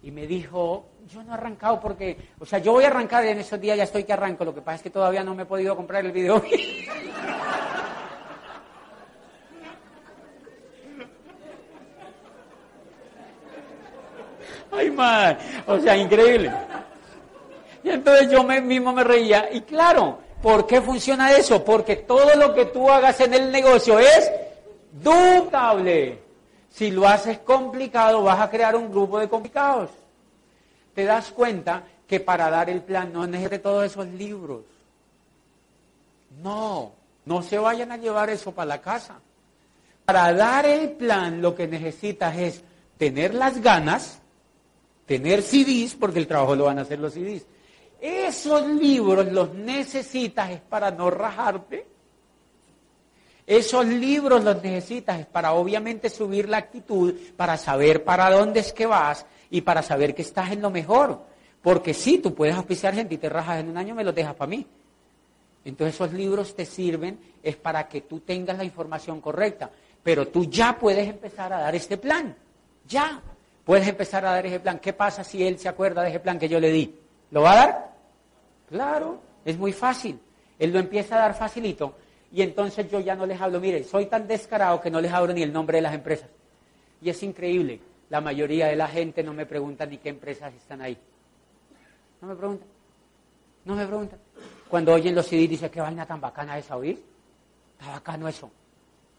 [0.04, 3.38] y me dijo, yo no he arrancado porque, o sea, yo voy a arrancar en
[3.38, 5.46] esos días, ya estoy que arranco, lo que pasa es que todavía no me he
[5.46, 6.44] podido comprar el video.
[14.76, 16.52] Ay, man, o sea, increíble.
[17.82, 21.64] Y entonces yo mismo me reía, y claro, ¿por qué funciona eso?
[21.64, 24.30] Porque todo lo que tú hagas en el negocio es
[24.90, 26.18] dupable.
[26.70, 29.90] Si lo haces complicado, vas a crear un grupo de complicados.
[30.94, 34.62] Te das cuenta que para dar el plan no necesitas todos esos libros.
[36.42, 36.92] No,
[37.26, 39.20] no se vayan a llevar eso para la casa.
[40.04, 42.62] Para dar el plan lo que necesitas es
[42.98, 44.20] tener las ganas,
[45.06, 47.46] tener CDs, porque el trabajo lo van a hacer los CDs.
[48.00, 51.86] Esos libros los necesitas es para no rajarte,
[53.46, 58.86] esos libros los necesitas para obviamente subir la actitud, para saber para dónde es que
[58.86, 61.22] vas y para saber que estás en lo mejor.
[61.60, 64.34] Porque si tú puedes auspiciar gente y te rajas en un año, me lo dejas
[64.34, 64.66] para mí.
[65.64, 69.70] Entonces esos libros te sirven es para que tú tengas la información correcta.
[70.02, 72.34] Pero tú ya puedes empezar a dar este plan.
[72.86, 73.22] Ya.
[73.64, 74.78] Puedes empezar a dar ese plan.
[74.78, 76.94] ¿Qué pasa si él se acuerda de ese plan que yo le di?
[77.30, 77.94] ¿Lo va a dar?
[78.68, 80.18] Claro, es muy fácil.
[80.58, 81.94] Él lo empieza a dar facilito
[82.30, 83.60] y entonces yo ya no les hablo.
[83.60, 86.28] Mire, soy tan descarado que no les hablo ni el nombre de las empresas.
[87.00, 87.80] Y es increíble.
[88.10, 90.98] La mayoría de la gente no me pregunta ni qué empresas están ahí.
[92.20, 92.68] No me preguntan.
[93.64, 94.18] No me preguntan.
[94.68, 97.02] Cuando oyen los CD dice, qué vaina tan bacana esa oír.
[97.78, 98.50] Está bacano eso.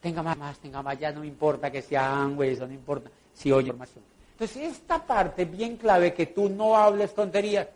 [0.01, 3.69] Tenga más, más, tenga más, ya no importa que sean eso no importa si oye
[3.69, 4.14] información.
[4.35, 7.67] Entonces, esta parte bien clave que tú no hables tonterías.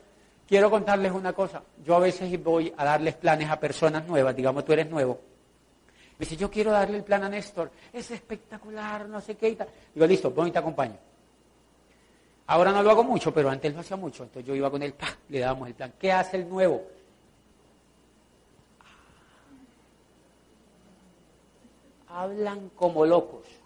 [0.46, 1.64] Quiero contarles una cosa.
[1.86, 5.22] Yo a veces voy a darles planes a personas nuevas, digamos tú eres nuevo.
[6.18, 9.56] Me dice, yo quiero darle el plan a Néstor, es espectacular, no sé qué y
[9.56, 9.70] tal.
[9.94, 10.98] Digo, listo, voy y te acompaño.
[12.48, 14.24] Ahora no lo hago mucho, pero antes lo hacía mucho.
[14.24, 15.16] Entonces yo iba con él, ¡pah!
[15.30, 15.94] le dábamos el plan.
[15.98, 16.84] ¿Qué hace el nuevo?
[22.10, 23.59] Hablan como locos.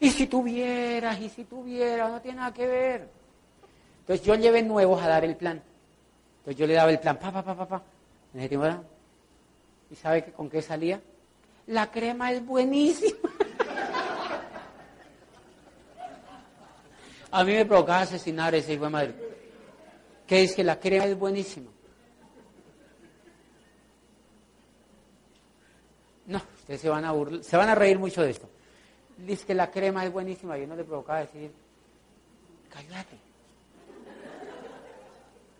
[0.00, 3.08] Y si tuvieras, y si tuvieras, no tiene nada que ver.
[4.00, 5.62] Entonces yo llevé nuevos a dar el plan.
[6.38, 7.82] Entonces yo le daba el plan, pa, pa, pa, pa, pa.
[9.90, 11.00] ¿Y sabe con qué salía?
[11.66, 13.18] La crema es buenísima.
[17.30, 19.14] A mí me provocaba asesinar ese hijo de madre.
[20.26, 21.70] Que es que la crema es buenísima.
[26.26, 28.48] No, ustedes se van a se van a reír mucho de esto.
[29.18, 31.50] Dice que la crema es buenísima y no le provocaba decir,
[32.70, 33.16] cállate.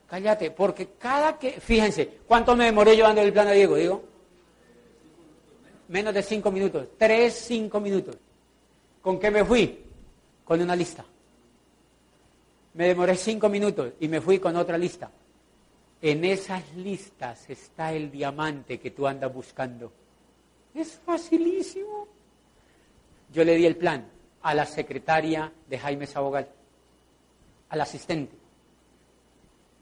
[0.09, 3.77] Cállate, porque cada que, fíjense, ¿cuánto me demoré llevando el plan a Diego?
[3.77, 4.03] Digo,
[5.89, 8.17] menos de cinco minutos, tres, cinco minutos.
[9.03, 9.85] ¿Con qué me fui?
[10.45, 11.05] Con una lista.
[12.75, 15.11] Me demoré cinco minutos y me fui con otra lista.
[16.01, 19.93] En esas listas está el diamante que tú andas buscando.
[20.75, 22.07] Es facilísimo.
[23.33, 24.09] Yo le di el plan
[24.43, 26.49] a la secretaria de Jaime Sabogal,
[27.69, 28.37] al asistente.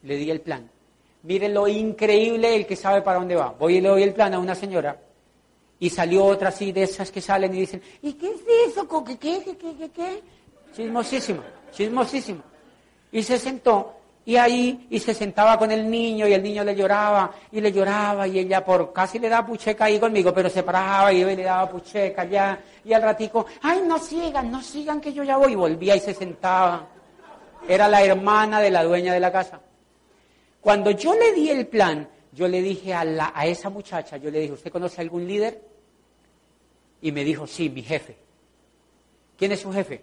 [0.03, 0.69] Le di el plan.
[1.23, 3.51] Miren lo increíble el que sabe para dónde va.
[3.51, 5.01] Voy y le doy el plan a una señora
[5.79, 8.89] y salió otra así de esas que salen y dicen, ¿y qué es eso?
[9.05, 10.23] ¿Qué, qué, qué, qué, qué?
[10.75, 12.43] Chismosísimo, chismosísimo.
[13.13, 13.96] Y se sentó
[14.27, 17.71] y ahí y se sentaba con el niño y el niño le lloraba y le
[17.71, 21.45] lloraba y ella por casi le daba pucheca ahí conmigo, pero se paraba y le
[21.45, 25.55] daba pucheca ya y al ratico, ay, no sigan, no sigan que yo ya voy
[25.55, 26.89] volvía y se sentaba.
[27.69, 29.61] Era la hermana de la dueña de la casa.
[30.61, 34.29] Cuando yo le di el plan, yo le dije a, la, a esa muchacha, yo
[34.33, 35.63] le dije, ¿usted conoce algún líder?
[37.01, 38.17] Y me dijo, sí, mi jefe.
[39.39, 40.03] ¿Quién es su jefe?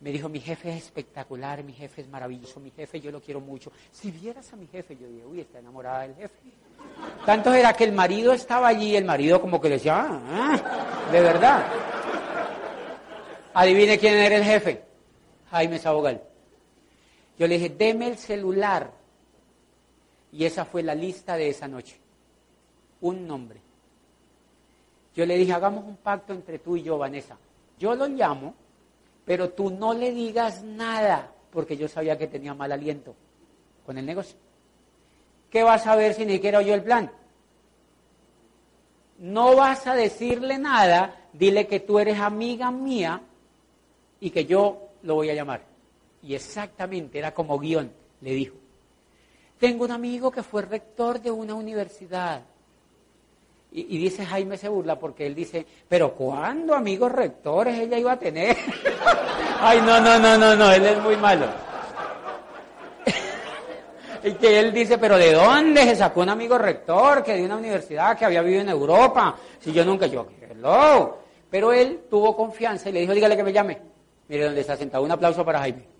[0.00, 3.40] Me dijo, mi jefe es espectacular, mi jefe es maravilloso, mi jefe yo lo quiero
[3.40, 3.70] mucho.
[3.92, 6.34] Si vieras a mi jefe, yo dije, uy, está enamorada del jefe.
[7.26, 11.20] Tanto era que el marido estaba allí, el marido como que le decía, ah, de
[11.20, 11.66] verdad.
[13.52, 14.82] Adivine quién era el jefe,
[15.50, 16.22] Jaime Sabogal.
[17.38, 18.90] Yo le dije, deme el celular.
[20.32, 21.98] Y esa fue la lista de esa noche.
[23.02, 23.60] Un nombre.
[25.14, 27.36] Yo le dije, hagamos un pacto entre tú y yo, Vanessa.
[27.78, 28.54] Yo lo llamo
[29.30, 33.14] pero tú no le digas nada, porque yo sabía que tenía mal aliento
[33.86, 34.36] con el negocio.
[35.48, 37.12] ¿Qué vas a ver si ni siquiera oyó el plan?
[39.20, 43.22] No vas a decirle nada, dile que tú eres amiga mía
[44.18, 45.62] y que yo lo voy a llamar.
[46.24, 48.56] Y exactamente, era como guion, le dijo.
[49.60, 52.42] Tengo un amigo que fue rector de una universidad
[53.72, 58.18] y, dice Jaime se burla porque él dice, pero ¿cuándo amigos rectores ella iba a
[58.18, 58.56] tener?
[59.60, 61.46] Ay, no, no, no, no, no, él es muy malo.
[64.24, 67.56] y que él dice, pero ¿de dónde se sacó un amigo rector que de una
[67.56, 69.36] universidad que había vivido en Europa?
[69.60, 71.18] Si yo nunca, yo, hello.
[71.48, 73.78] Pero él tuvo confianza y le dijo, dígale que me llame.
[74.28, 75.04] Mire dónde está sentado.
[75.04, 75.99] Un aplauso para Jaime.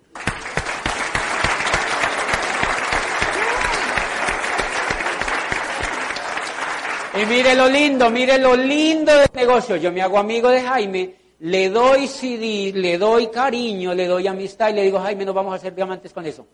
[7.13, 9.77] Y mire lo lindo, mire lo lindo del negocio.
[9.77, 14.71] Yo me hago amigo de Jaime, le doy CD, le doy cariño, le doy amistad
[14.71, 16.47] y le digo, Jaime, nos vamos a hacer diamantes con eso.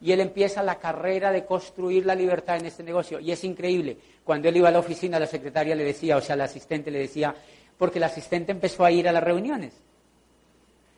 [0.00, 3.20] Y él empieza la carrera de construir la libertad en este negocio.
[3.20, 3.96] Y es increíble.
[4.24, 7.00] Cuando él iba a la oficina, la secretaria le decía, o sea, la asistente le
[7.00, 7.34] decía,
[7.76, 9.74] porque la asistente empezó a ir a las reuniones.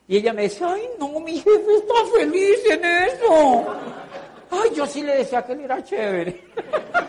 [0.07, 3.65] Y ella me decía, ay, no, mi jefe está feliz en eso.
[4.49, 6.43] Ay, yo sí le decía que él era chévere.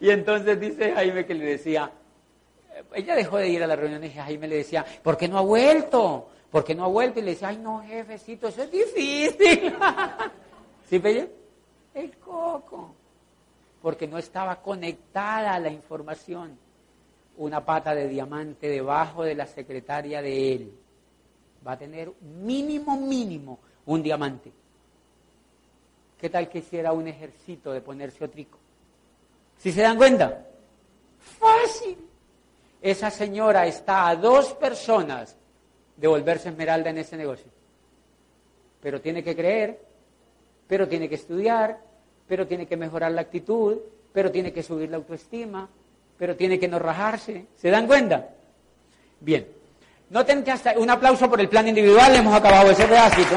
[0.00, 1.92] Y entonces dice Jaime que le decía,
[2.94, 5.42] ella dejó de ir a la reunión y Jaime le decía, ¿por qué no ha
[5.42, 6.28] vuelto?
[6.50, 7.20] ¿Por qué no ha vuelto?
[7.20, 9.74] Y le decía, ay no, jefecito, eso es difícil.
[10.88, 11.30] ¿Sí, Pelle?
[11.94, 12.94] El coco.
[13.82, 16.58] Porque no estaba conectada a la información.
[17.36, 20.72] Una pata de diamante debajo de la secretaria de él.
[21.66, 24.52] va a tener mínimo, mínimo un diamante.
[26.18, 28.59] ¿Qué tal que hiciera un ejército de ponerse otrico?
[29.60, 30.46] ¿Si se dan cuenta?
[31.38, 31.96] Fácil.
[32.80, 35.36] Esa señora está a dos personas
[35.96, 37.50] de volverse esmeralda en ese negocio.
[38.80, 39.78] Pero tiene que creer,
[40.66, 41.78] pero tiene que estudiar,
[42.26, 43.76] pero tiene que mejorar la actitud,
[44.14, 45.68] pero tiene que subir la autoestima,
[46.16, 47.46] pero tiene que no rajarse.
[47.56, 48.30] ¿Se dan cuenta?
[49.20, 49.46] Bien.
[50.08, 53.36] Noten que hasta un aplauso por el plan individual, hemos acabado ese pedacito.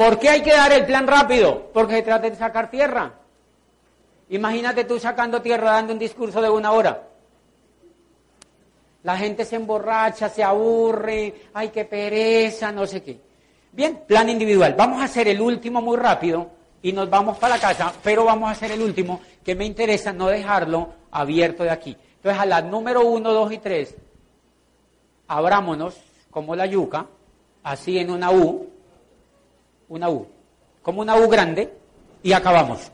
[0.00, 1.68] ¿Por qué hay que dar el plan rápido?
[1.74, 3.12] Porque se trata de sacar tierra.
[4.30, 7.06] Imagínate tú sacando tierra dando un discurso de una hora.
[9.02, 13.20] La gente se emborracha, se aburre, ay, qué pereza, no sé qué.
[13.72, 14.72] Bien, plan individual.
[14.72, 16.48] Vamos a hacer el último muy rápido
[16.80, 20.14] y nos vamos para la casa, pero vamos a hacer el último que me interesa
[20.14, 21.94] no dejarlo abierto de aquí.
[22.16, 23.94] Entonces, a la número uno, dos y tres,
[25.28, 27.04] abrámonos como la yuca,
[27.62, 28.79] así en una U,
[29.90, 30.26] una U,
[30.82, 31.76] como una U grande,
[32.22, 32.92] y acabamos.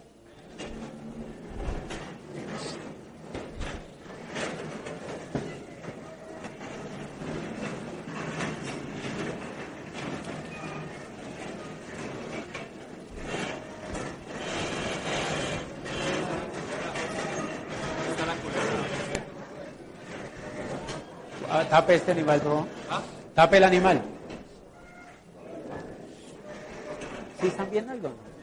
[21.49, 22.67] Ah, tape este animal, por favor.
[23.35, 24.16] Tape el animal.
[27.41, 28.36] ¿Sí están viendo algo?